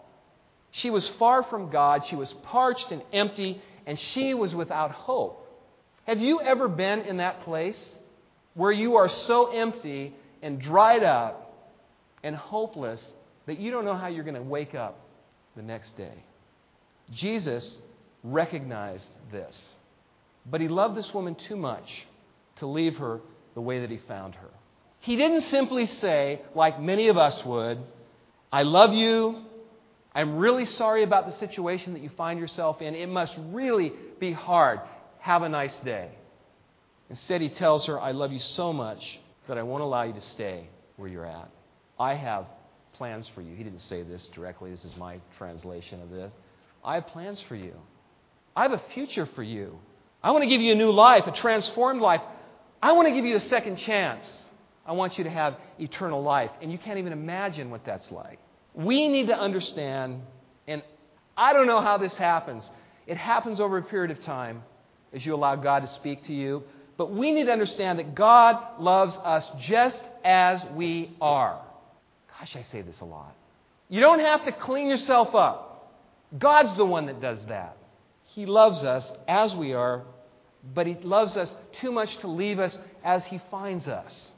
she 0.76 0.90
was 0.90 1.08
far 1.20 1.44
from 1.44 1.70
God. 1.70 2.04
She 2.04 2.16
was 2.16 2.32
parched 2.42 2.90
and 2.90 3.00
empty, 3.12 3.62
and 3.86 3.96
she 3.96 4.34
was 4.34 4.56
without 4.56 4.90
hope. 4.90 5.46
Have 6.04 6.18
you 6.18 6.40
ever 6.40 6.66
been 6.66 7.02
in 7.02 7.18
that 7.18 7.42
place 7.42 7.96
where 8.54 8.72
you 8.72 8.96
are 8.96 9.08
so 9.08 9.52
empty 9.52 10.12
and 10.42 10.60
dried 10.60 11.04
up 11.04 11.70
and 12.24 12.34
hopeless 12.34 13.08
that 13.46 13.60
you 13.60 13.70
don't 13.70 13.84
know 13.84 13.94
how 13.94 14.08
you're 14.08 14.24
going 14.24 14.34
to 14.34 14.42
wake 14.42 14.74
up 14.74 14.98
the 15.54 15.62
next 15.62 15.96
day? 15.96 16.24
Jesus 17.12 17.78
recognized 18.24 19.06
this, 19.30 19.74
but 20.44 20.60
he 20.60 20.66
loved 20.66 20.96
this 20.96 21.14
woman 21.14 21.36
too 21.36 21.56
much 21.56 22.04
to 22.56 22.66
leave 22.66 22.96
her 22.96 23.20
the 23.54 23.60
way 23.60 23.78
that 23.78 23.90
he 23.90 23.98
found 24.08 24.34
her. 24.34 24.50
He 24.98 25.14
didn't 25.14 25.42
simply 25.42 25.86
say, 25.86 26.40
like 26.52 26.80
many 26.80 27.06
of 27.06 27.16
us 27.16 27.44
would, 27.44 27.78
I 28.50 28.64
love 28.64 28.92
you. 28.92 29.43
I'm 30.14 30.36
really 30.36 30.64
sorry 30.64 31.02
about 31.02 31.26
the 31.26 31.32
situation 31.32 31.94
that 31.94 32.02
you 32.02 32.08
find 32.10 32.38
yourself 32.38 32.80
in. 32.80 32.94
It 32.94 33.08
must 33.08 33.36
really 33.50 33.92
be 34.20 34.32
hard. 34.32 34.80
Have 35.18 35.42
a 35.42 35.48
nice 35.48 35.76
day. 35.80 36.10
Instead, 37.10 37.40
he 37.40 37.48
tells 37.48 37.86
her, 37.86 38.00
I 38.00 38.12
love 38.12 38.32
you 38.32 38.38
so 38.38 38.72
much 38.72 39.20
that 39.48 39.58
I 39.58 39.62
won't 39.62 39.82
allow 39.82 40.04
you 40.04 40.12
to 40.12 40.20
stay 40.20 40.68
where 40.96 41.08
you're 41.08 41.26
at. 41.26 41.50
I 41.98 42.14
have 42.14 42.46
plans 42.94 43.28
for 43.34 43.42
you. 43.42 43.54
He 43.54 43.64
didn't 43.64 43.80
say 43.80 44.02
this 44.02 44.28
directly. 44.28 44.70
This 44.70 44.84
is 44.84 44.96
my 44.96 45.20
translation 45.36 46.00
of 46.00 46.10
this. 46.10 46.32
I 46.84 46.94
have 46.94 47.08
plans 47.08 47.42
for 47.42 47.56
you. 47.56 47.74
I 48.54 48.62
have 48.62 48.72
a 48.72 48.82
future 48.94 49.26
for 49.26 49.42
you. 49.42 49.78
I 50.22 50.30
want 50.30 50.44
to 50.44 50.48
give 50.48 50.60
you 50.60 50.72
a 50.72 50.76
new 50.76 50.90
life, 50.90 51.26
a 51.26 51.32
transformed 51.32 52.00
life. 52.00 52.22
I 52.80 52.92
want 52.92 53.08
to 53.08 53.14
give 53.14 53.24
you 53.24 53.36
a 53.36 53.40
second 53.40 53.76
chance. 53.76 54.44
I 54.86 54.92
want 54.92 55.18
you 55.18 55.24
to 55.24 55.30
have 55.30 55.56
eternal 55.78 56.22
life. 56.22 56.50
And 56.62 56.70
you 56.70 56.78
can't 56.78 56.98
even 56.98 57.12
imagine 57.12 57.70
what 57.70 57.84
that's 57.84 58.10
like. 58.10 58.38
We 58.74 59.08
need 59.08 59.28
to 59.28 59.38
understand, 59.38 60.22
and 60.66 60.82
I 61.36 61.52
don't 61.52 61.66
know 61.66 61.80
how 61.80 61.96
this 61.98 62.16
happens. 62.16 62.70
It 63.06 63.16
happens 63.16 63.60
over 63.60 63.78
a 63.78 63.82
period 63.82 64.10
of 64.10 64.22
time 64.24 64.62
as 65.12 65.24
you 65.24 65.34
allow 65.34 65.56
God 65.56 65.80
to 65.80 65.88
speak 65.88 66.24
to 66.26 66.32
you. 66.32 66.64
But 66.96 67.12
we 67.12 67.32
need 67.32 67.44
to 67.44 67.52
understand 67.52 67.98
that 67.98 68.14
God 68.14 68.80
loves 68.80 69.16
us 69.16 69.50
just 69.58 70.00
as 70.24 70.64
we 70.74 71.16
are. 71.20 71.60
Gosh, 72.38 72.56
I 72.56 72.62
say 72.62 72.82
this 72.82 73.00
a 73.00 73.04
lot. 73.04 73.34
You 73.88 74.00
don't 74.00 74.20
have 74.20 74.44
to 74.44 74.52
clean 74.52 74.88
yourself 74.88 75.34
up. 75.34 75.92
God's 76.36 76.76
the 76.76 76.86
one 76.86 77.06
that 77.06 77.20
does 77.20 77.44
that. 77.46 77.76
He 78.34 78.46
loves 78.46 78.82
us 78.82 79.12
as 79.28 79.54
we 79.54 79.72
are, 79.72 80.02
but 80.74 80.86
He 80.86 80.94
loves 80.94 81.36
us 81.36 81.54
too 81.80 81.92
much 81.92 82.16
to 82.18 82.28
leave 82.28 82.58
us 82.58 82.76
as 83.04 83.24
He 83.26 83.40
finds 83.50 83.86
us. 83.86 84.32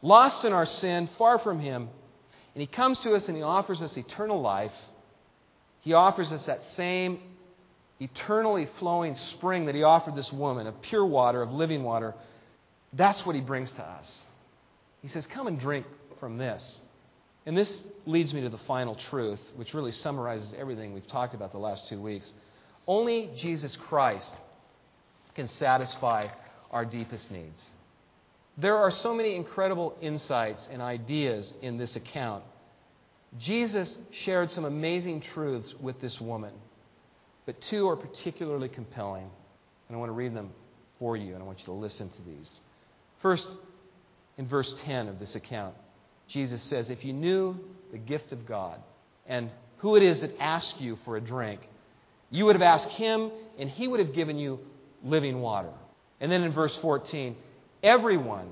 Lost 0.00 0.44
in 0.44 0.52
our 0.52 0.66
sin, 0.66 1.08
far 1.18 1.38
from 1.38 1.60
Him, 1.60 1.88
and 2.54 2.60
He 2.60 2.66
comes 2.66 2.98
to 3.00 3.12
us 3.14 3.28
and 3.28 3.36
He 3.36 3.42
offers 3.42 3.82
us 3.82 3.96
eternal 3.96 4.40
life. 4.40 4.72
He 5.80 5.94
offers 5.94 6.30
us 6.32 6.46
that 6.46 6.62
same 6.62 7.20
eternally 8.00 8.68
flowing 8.78 9.16
spring 9.16 9.66
that 9.66 9.74
He 9.74 9.82
offered 9.82 10.14
this 10.14 10.32
woman 10.32 10.66
of 10.66 10.80
pure 10.82 11.04
water, 11.04 11.42
of 11.42 11.52
living 11.52 11.82
water. 11.82 12.14
That's 12.92 13.24
what 13.24 13.34
He 13.34 13.40
brings 13.40 13.70
to 13.72 13.82
us. 13.82 14.26
He 15.00 15.08
says, 15.08 15.26
Come 15.26 15.46
and 15.46 15.58
drink 15.58 15.86
from 16.20 16.38
this. 16.38 16.80
And 17.44 17.58
this 17.58 17.82
leads 18.06 18.32
me 18.32 18.42
to 18.42 18.48
the 18.48 18.58
final 18.58 18.94
truth, 18.94 19.40
which 19.56 19.74
really 19.74 19.90
summarizes 19.90 20.54
everything 20.56 20.92
we've 20.92 21.08
talked 21.08 21.34
about 21.34 21.50
the 21.50 21.58
last 21.58 21.88
two 21.88 22.00
weeks. 22.00 22.32
Only 22.86 23.30
Jesus 23.36 23.76
Christ 23.76 24.32
can 25.34 25.48
satisfy 25.48 26.28
our 26.70 26.84
deepest 26.84 27.30
needs. 27.30 27.70
There 28.58 28.76
are 28.76 28.90
so 28.90 29.14
many 29.14 29.34
incredible 29.34 29.96
insights 30.00 30.68
and 30.70 30.82
ideas 30.82 31.54
in 31.62 31.78
this 31.78 31.96
account. 31.96 32.44
Jesus 33.38 33.96
shared 34.10 34.50
some 34.50 34.64
amazing 34.64 35.22
truths 35.32 35.74
with 35.80 36.00
this 36.00 36.20
woman, 36.20 36.52
but 37.46 37.60
two 37.62 37.88
are 37.88 37.96
particularly 37.96 38.68
compelling. 38.68 39.28
And 39.88 39.96
I 39.96 39.98
want 39.98 40.10
to 40.10 40.14
read 40.14 40.34
them 40.34 40.50
for 40.98 41.16
you, 41.16 41.34
and 41.34 41.42
I 41.42 41.46
want 41.46 41.60
you 41.60 41.66
to 41.66 41.72
listen 41.72 42.10
to 42.10 42.22
these. 42.22 42.50
First, 43.22 43.48
in 44.36 44.46
verse 44.46 44.74
10 44.84 45.08
of 45.08 45.18
this 45.18 45.34
account, 45.34 45.74
Jesus 46.28 46.62
says, 46.62 46.90
If 46.90 47.04
you 47.04 47.12
knew 47.12 47.56
the 47.90 47.98
gift 47.98 48.32
of 48.32 48.46
God 48.46 48.80
and 49.26 49.50
who 49.78 49.96
it 49.96 50.02
is 50.02 50.20
that 50.20 50.38
asks 50.38 50.80
you 50.80 50.96
for 51.04 51.16
a 51.16 51.20
drink, 51.20 51.60
you 52.30 52.46
would 52.46 52.54
have 52.54 52.62
asked 52.62 52.88
him, 52.90 53.30
and 53.58 53.68
he 53.68 53.88
would 53.88 54.00
have 54.00 54.14
given 54.14 54.38
you 54.38 54.58
living 55.02 55.40
water. 55.40 55.72
And 56.20 56.30
then 56.30 56.42
in 56.42 56.52
verse 56.52 56.76
14, 56.78 57.36
everyone 57.82 58.48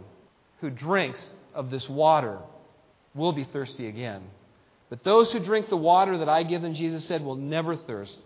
who 0.60 0.70
drinks 0.70 1.34
of 1.54 1.70
this 1.70 1.88
water 1.88 2.38
will 3.14 3.32
be 3.32 3.44
thirsty 3.44 3.88
again. 3.88 4.22
But 4.88 5.04
those 5.04 5.32
who 5.32 5.38
drink 5.38 5.68
the 5.68 5.76
water 5.76 6.18
that 6.18 6.28
I 6.28 6.42
give 6.42 6.62
them, 6.62 6.75
Jesus 6.75 7.04
said, 7.04 7.22
will 7.22 7.37
never 7.37 7.76
thirst. 7.76 8.18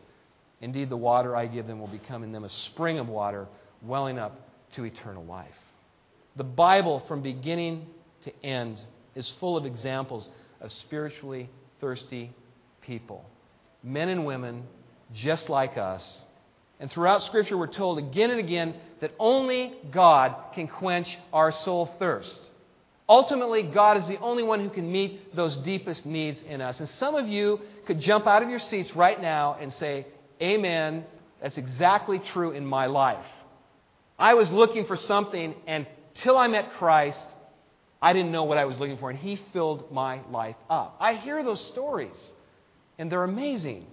Indeed, 0.60 0.88
the 0.88 0.96
water 0.96 1.36
I 1.36 1.46
give 1.46 1.66
them 1.66 1.78
will 1.78 1.88
become 1.88 2.22
in 2.22 2.32
them 2.32 2.44
a 2.44 2.48
spring 2.48 2.98
of 2.98 3.08
water 3.08 3.46
welling 3.82 4.18
up 4.18 4.40
to 4.76 4.84
eternal 4.84 5.24
life. 5.24 5.54
The 6.36 6.44
Bible, 6.44 7.00
from 7.06 7.22
beginning 7.22 7.86
to 8.22 8.44
end, 8.44 8.80
is 9.14 9.30
full 9.40 9.56
of 9.56 9.66
examples 9.66 10.28
of 10.60 10.72
spiritually 10.72 11.50
thirsty 11.80 12.32
people. 12.80 13.24
Men 13.82 14.08
and 14.08 14.24
women 14.24 14.64
just 15.12 15.48
like 15.50 15.76
us. 15.76 16.22
And 16.80 16.90
throughout 16.90 17.22
Scripture, 17.22 17.56
we're 17.56 17.66
told 17.66 17.98
again 17.98 18.30
and 18.30 18.40
again 18.40 18.74
that 19.00 19.12
only 19.18 19.74
God 19.90 20.34
can 20.54 20.68
quench 20.68 21.18
our 21.32 21.52
soul 21.52 21.86
thirst. 21.98 22.40
Ultimately, 23.08 23.62
God 23.62 23.98
is 23.98 24.08
the 24.08 24.18
only 24.20 24.42
one 24.42 24.60
who 24.60 24.70
can 24.70 24.90
meet 24.90 25.36
those 25.36 25.56
deepest 25.56 26.06
needs 26.06 26.42
in 26.42 26.60
us. 26.60 26.80
And 26.80 26.88
some 26.88 27.14
of 27.14 27.28
you 27.28 27.60
could 27.86 28.00
jump 28.00 28.26
out 28.26 28.42
of 28.42 28.48
your 28.48 28.58
seats 28.58 28.96
right 28.96 29.20
now 29.20 29.56
and 29.60 29.72
say, 29.74 30.06
Amen, 30.40 31.04
that's 31.40 31.58
exactly 31.58 32.18
true 32.18 32.52
in 32.52 32.64
my 32.64 32.86
life. 32.86 33.26
I 34.18 34.34
was 34.34 34.50
looking 34.50 34.84
for 34.86 34.96
something, 34.96 35.54
and 35.66 35.86
till 36.14 36.38
I 36.38 36.46
met 36.46 36.72
Christ, 36.72 37.24
I 38.00 38.12
didn't 38.12 38.32
know 38.32 38.44
what 38.44 38.58
I 38.58 38.64
was 38.64 38.78
looking 38.78 38.96
for, 38.96 39.10
and 39.10 39.18
He 39.18 39.36
filled 39.52 39.92
my 39.92 40.20
life 40.30 40.56
up. 40.70 40.96
I 41.00 41.14
hear 41.14 41.42
those 41.42 41.64
stories, 41.64 42.16
and 42.98 43.12
they're 43.12 43.24
amazing. 43.24 43.86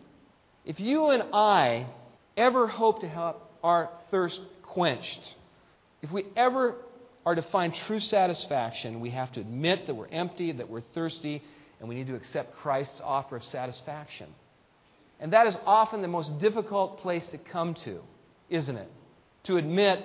If 0.63 0.79
you 0.79 1.09
and 1.09 1.23
I 1.33 1.87
ever 2.37 2.67
hope 2.67 3.01
to 3.01 3.09
have 3.09 3.35
our 3.63 3.89
thirst 4.09 4.39
quenched, 4.63 5.35
if 6.01 6.11
we 6.11 6.25
ever 6.35 6.75
are 7.25 7.35
to 7.35 7.41
find 7.43 7.73
true 7.73 7.99
satisfaction, 7.99 8.99
we 8.99 9.11
have 9.11 9.31
to 9.33 9.39
admit 9.39 9.87
that 9.87 9.93
we're 9.93 10.07
empty, 10.07 10.51
that 10.51 10.69
we're 10.69 10.81
thirsty, 10.81 11.43
and 11.79 11.87
we 11.87 11.95
need 11.95 12.07
to 12.07 12.15
accept 12.15 12.55
Christ's 12.57 12.99
offer 13.03 13.35
of 13.35 13.43
satisfaction. 13.43 14.27
And 15.19 15.33
that 15.33 15.45
is 15.45 15.55
often 15.65 16.01
the 16.01 16.07
most 16.07 16.39
difficult 16.39 16.99
place 16.99 17.27
to 17.29 17.37
come 17.37 17.75
to, 17.85 18.01
isn't 18.49 18.75
it? 18.75 18.89
To 19.43 19.57
admit 19.57 20.03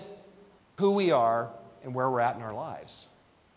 who 0.79 0.93
we 0.93 1.11
are 1.11 1.51
and 1.83 1.95
where 1.95 2.11
we're 2.11 2.21
at 2.21 2.37
in 2.37 2.43
our 2.43 2.55
lives. 2.55 3.07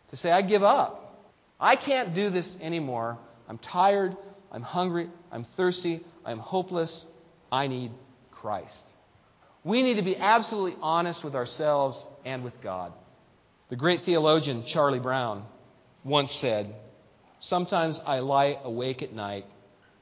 To 0.10 0.16
say, 0.16 0.32
I 0.32 0.42
give 0.42 0.64
up. 0.64 1.28
I 1.60 1.76
can't 1.76 2.16
do 2.16 2.30
this 2.30 2.58
anymore. 2.62 3.18
I'm 3.50 3.58
tired. 3.58 4.16
I'm 4.52 4.62
hungry. 4.62 5.10
I'm 5.32 5.46
thirsty. 5.58 6.06
I'm 6.26 6.40
hopeless. 6.40 7.06
I 7.52 7.68
need 7.68 7.92
Christ. 8.42 8.84
We 9.64 9.82
need 9.84 9.96
to 9.96 10.02
be 10.02 10.16
absolutely 10.16 10.78
honest 10.82 11.24
with 11.24 11.36
ourselves 11.36 12.06
and 12.26 12.44
with 12.44 12.60
God. 12.62 12.94
The 13.70 13.76
great 13.76 14.04
theologian 14.04 14.64
Charlie 14.66 15.00
Brown 15.00 15.46
once 16.04 16.34
said, 16.36 16.74
Sometimes 17.42 18.00
I 18.06 18.20
lie 18.20 18.58
awake 18.64 19.02
at 19.02 19.14
night 19.14 19.46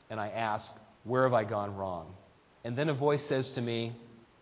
and 0.09 0.19
I 0.19 0.29
ask, 0.29 0.71
Where 1.03 1.23
have 1.23 1.33
I 1.33 1.43
gone 1.43 1.75
wrong? 1.75 2.13
And 2.63 2.77
then 2.77 2.89
a 2.89 2.93
voice 2.93 3.23
says 3.27 3.51
to 3.53 3.61
me, 3.61 3.95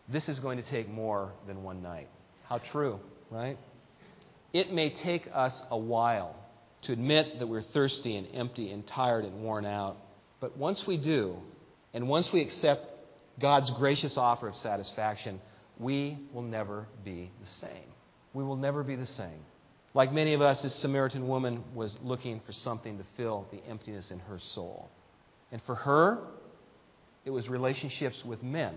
This 0.09 0.29
is 0.29 0.39
going 0.39 0.57
to 0.57 0.69
take 0.69 0.89
more 0.89 1.31
than 1.47 1.63
one 1.63 1.81
night. 1.81 2.09
How 2.43 2.59
true, 2.59 2.99
right? 3.31 3.57
It 4.53 4.71
may 4.71 4.89
take 4.89 5.27
us 5.33 5.63
a 5.71 5.77
while 5.77 6.35
to 6.83 6.93
admit 6.93 7.39
that 7.39 7.47
we're 7.47 7.61
thirsty 7.61 8.15
and 8.15 8.27
empty 8.33 8.71
and 8.71 8.85
tired 8.85 9.25
and 9.25 9.43
worn 9.43 9.65
out. 9.65 9.97
But 10.39 10.57
once 10.57 10.85
we 10.85 10.97
do, 10.97 11.37
and 11.93 12.07
once 12.07 12.31
we 12.31 12.41
accept 12.41 12.94
God's 13.39 13.71
gracious 13.71 14.17
offer 14.17 14.47
of 14.47 14.55
satisfaction, 14.55 15.41
we 15.77 16.17
will 16.33 16.41
never 16.41 16.87
be 17.03 17.31
the 17.41 17.47
same. 17.47 17.91
We 18.33 18.43
will 18.43 18.55
never 18.55 18.83
be 18.83 18.95
the 18.95 19.05
same. 19.05 19.45
Like 19.93 20.11
many 20.11 20.33
of 20.33 20.41
us, 20.41 20.61
this 20.61 20.75
Samaritan 20.75 21.27
woman 21.27 21.63
was 21.73 21.97
looking 22.03 22.41
for 22.45 22.51
something 22.51 22.97
to 22.97 23.03
fill 23.15 23.47
the 23.51 23.61
emptiness 23.69 24.11
in 24.11 24.19
her 24.19 24.39
soul. 24.39 24.89
And 25.51 25.61
for 25.63 25.75
her, 25.75 26.19
it 27.23 27.29
was 27.29 27.47
relationships 27.47 28.23
with 28.25 28.43
men. 28.43 28.75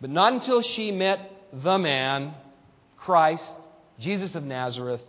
But 0.00 0.10
not 0.10 0.32
until 0.32 0.62
she 0.62 0.90
met 0.90 1.20
the 1.52 1.78
man, 1.78 2.34
Christ, 2.96 3.52
Jesus 3.98 4.34
of 4.34 4.44
Nazareth, 4.44 5.02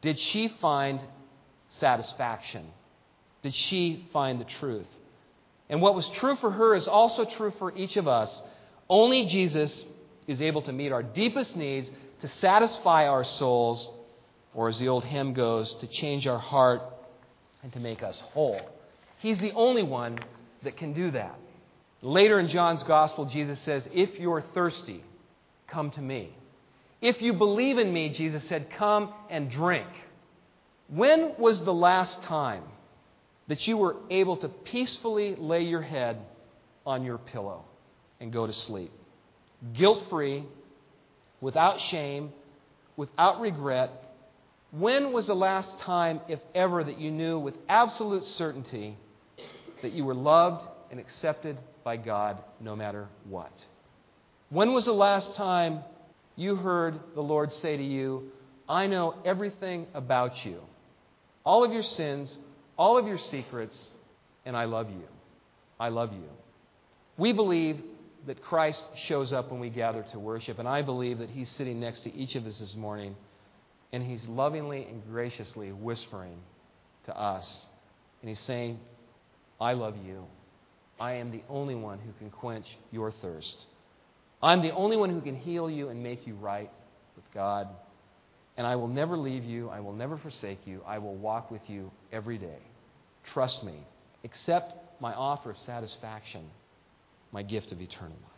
did 0.00 0.18
she 0.18 0.48
find 0.48 1.00
satisfaction. 1.66 2.66
Did 3.42 3.54
she 3.54 4.08
find 4.12 4.40
the 4.40 4.44
truth? 4.44 4.86
And 5.72 5.80
what 5.80 5.94
was 5.94 6.06
true 6.10 6.36
for 6.36 6.50
her 6.50 6.74
is 6.74 6.86
also 6.86 7.24
true 7.24 7.50
for 7.58 7.74
each 7.74 7.96
of 7.96 8.06
us. 8.06 8.42
Only 8.90 9.24
Jesus 9.24 9.84
is 10.26 10.42
able 10.42 10.60
to 10.62 10.72
meet 10.72 10.92
our 10.92 11.02
deepest 11.02 11.56
needs, 11.56 11.90
to 12.20 12.28
satisfy 12.28 13.08
our 13.08 13.24
souls, 13.24 13.88
or 14.52 14.68
as 14.68 14.78
the 14.78 14.88
old 14.88 15.02
hymn 15.02 15.32
goes, 15.32 15.72
to 15.76 15.86
change 15.86 16.26
our 16.26 16.38
heart 16.38 16.82
and 17.62 17.72
to 17.72 17.80
make 17.80 18.02
us 18.02 18.20
whole. 18.20 18.60
He's 19.20 19.38
the 19.38 19.52
only 19.52 19.82
one 19.82 20.18
that 20.62 20.76
can 20.76 20.92
do 20.92 21.10
that. 21.12 21.38
Later 22.02 22.38
in 22.38 22.48
John's 22.48 22.82
Gospel, 22.82 23.24
Jesus 23.24 23.58
says, 23.62 23.88
If 23.94 24.20
you're 24.20 24.42
thirsty, 24.42 25.02
come 25.68 25.90
to 25.92 26.02
me. 26.02 26.36
If 27.00 27.22
you 27.22 27.32
believe 27.32 27.78
in 27.78 27.90
me, 27.94 28.10
Jesus 28.10 28.44
said, 28.44 28.70
come 28.72 29.14
and 29.30 29.50
drink. 29.50 29.88
When 30.88 31.32
was 31.38 31.64
the 31.64 31.72
last 31.72 32.22
time 32.24 32.62
that 33.48 33.66
you 33.66 33.76
were 33.76 33.96
able 34.10 34.36
to 34.38 34.48
peacefully 34.48 35.34
lay 35.36 35.62
your 35.62 35.82
head 35.82 36.18
on 36.86 37.04
your 37.04 37.18
pillow 37.18 37.64
and 38.20 38.32
go 38.32 38.46
to 38.46 38.52
sleep? 38.52 38.90
Guilt 39.72 40.04
free, 40.08 40.44
without 41.40 41.80
shame, 41.80 42.32
without 42.96 43.40
regret. 43.40 43.90
When 44.70 45.12
was 45.12 45.26
the 45.26 45.34
last 45.34 45.78
time, 45.80 46.20
if 46.28 46.40
ever, 46.54 46.82
that 46.82 46.98
you 46.98 47.10
knew 47.10 47.38
with 47.38 47.54
absolute 47.68 48.24
certainty 48.24 48.96
that 49.82 49.92
you 49.92 50.04
were 50.04 50.14
loved 50.14 50.66
and 50.90 50.98
accepted 50.98 51.58
by 51.84 51.96
God 51.96 52.38
no 52.60 52.76
matter 52.76 53.08
what? 53.28 53.52
When 54.50 54.72
was 54.72 54.84
the 54.84 54.92
last 54.92 55.34
time 55.34 55.80
you 56.36 56.56
heard 56.56 56.98
the 57.14 57.22
Lord 57.22 57.52
say 57.52 57.76
to 57.76 57.82
you, 57.82 58.30
I 58.68 58.86
know 58.86 59.14
everything 59.24 59.86
about 59.92 60.44
you, 60.44 60.60
all 61.44 61.64
of 61.64 61.72
your 61.72 61.82
sins, 61.82 62.38
all 62.76 62.98
of 62.98 63.06
your 63.06 63.18
secrets, 63.18 63.92
and 64.44 64.56
I 64.56 64.64
love 64.64 64.90
you. 64.90 65.06
I 65.78 65.88
love 65.88 66.12
you. 66.12 66.28
We 67.16 67.32
believe 67.32 67.82
that 68.26 68.42
Christ 68.42 68.82
shows 68.96 69.32
up 69.32 69.50
when 69.50 69.60
we 69.60 69.70
gather 69.70 70.04
to 70.12 70.18
worship, 70.18 70.58
and 70.58 70.68
I 70.68 70.82
believe 70.82 71.18
that 71.18 71.30
He's 71.30 71.50
sitting 71.50 71.80
next 71.80 72.02
to 72.02 72.14
each 72.14 72.34
of 72.36 72.46
us 72.46 72.58
this 72.58 72.74
morning, 72.74 73.16
and 73.92 74.02
He's 74.02 74.26
lovingly 74.28 74.84
and 74.84 75.02
graciously 75.10 75.72
whispering 75.72 76.38
to 77.04 77.18
us, 77.18 77.66
and 78.20 78.28
He's 78.28 78.40
saying, 78.40 78.78
I 79.60 79.72
love 79.74 79.96
you. 80.04 80.24
I 81.00 81.14
am 81.14 81.30
the 81.32 81.42
only 81.48 81.74
one 81.74 81.98
who 81.98 82.12
can 82.18 82.30
quench 82.30 82.76
your 82.90 83.10
thirst. 83.10 83.66
I'm 84.42 84.62
the 84.62 84.72
only 84.72 84.96
one 84.96 85.10
who 85.10 85.20
can 85.20 85.36
heal 85.36 85.70
you 85.70 85.88
and 85.88 86.02
make 86.02 86.26
you 86.26 86.34
right 86.34 86.70
with 87.16 87.24
God. 87.32 87.68
And 88.56 88.66
I 88.66 88.76
will 88.76 88.88
never 88.88 89.16
leave 89.16 89.44
you. 89.44 89.68
I 89.70 89.80
will 89.80 89.94
never 89.94 90.16
forsake 90.18 90.66
you. 90.66 90.82
I 90.86 90.98
will 90.98 91.14
walk 91.14 91.50
with 91.50 91.68
you 91.68 91.90
every 92.12 92.38
day. 92.38 92.58
Trust 93.32 93.64
me. 93.64 93.74
Accept 94.24 94.74
my 95.00 95.12
offer 95.14 95.50
of 95.50 95.58
satisfaction, 95.58 96.48
my 97.32 97.42
gift 97.42 97.72
of 97.72 97.80
eternal 97.80 98.16
life. 98.22 98.31